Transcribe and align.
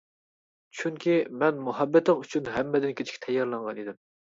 چۈنكى، 0.79 1.17
مەن 1.43 1.61
مۇھەببىتىڭ 1.67 2.25
ئۈچۈن 2.25 2.51
ھەممىدىن 2.57 2.99
كېچىشكە 3.03 3.25
تەييارلانغان 3.29 3.87
ئىدىم. 3.87 4.05